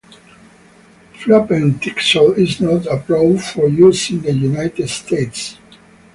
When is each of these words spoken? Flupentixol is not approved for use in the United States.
Flupentixol 1.13 2.35
is 2.35 2.59
not 2.59 2.87
approved 2.87 3.45
for 3.45 3.67
use 3.69 4.09
in 4.09 4.23
the 4.23 4.33
United 4.33 4.87
States. 4.89 5.59